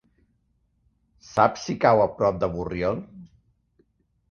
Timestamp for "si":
1.69-1.77